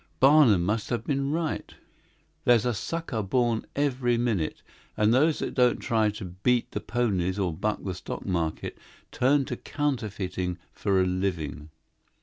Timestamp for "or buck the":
7.37-7.93